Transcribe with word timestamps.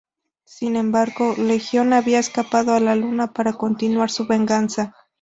Sin 0.45 0.77
embargo, 0.77 1.35
Legión 1.37 1.93
había 1.93 2.17
escapado 2.17 2.73
a 2.73 2.79
la 2.79 2.95
luna 2.95 3.33
para 3.33 3.53
continuar 3.53 4.09
su 4.09 4.25
venganza. 4.25 4.95